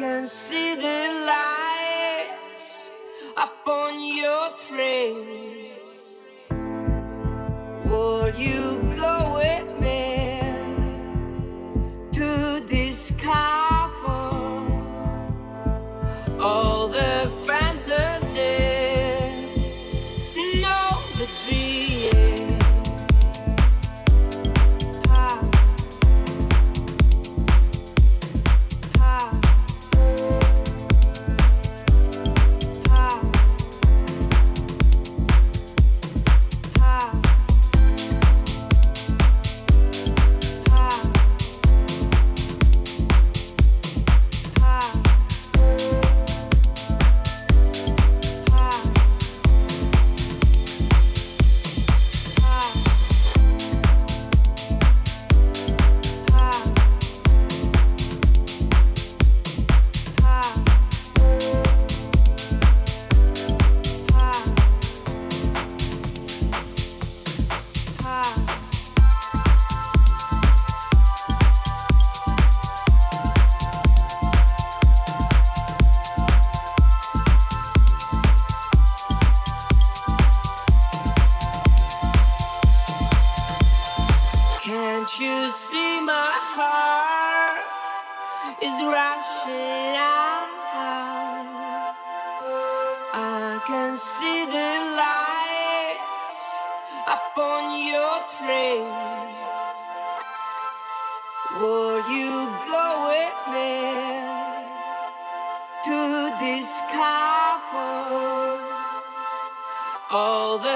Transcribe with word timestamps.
can 0.00 0.24
see 0.24 0.74
the 0.76 1.26
lights 1.28 2.90
upon 3.36 4.02
your 4.02 4.48
train. 4.56 5.49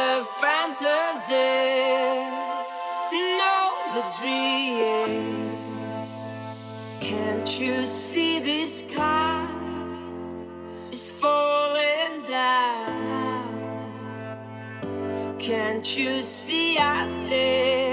the 0.05 0.25
fantasy, 0.43 1.35
know 3.39 3.67
the 3.95 4.05
dream. 4.19 5.11
Can't 7.01 7.51
you 7.61 7.87
see 7.87 8.39
this 8.39 8.81
sky 8.81 9.47
is 10.93 11.11
falling 11.11 12.23
down? 12.29 13.55
Can't 15.39 15.89
you 15.97 16.23
see 16.23 16.77
us 16.79 17.19
there? 17.31 17.84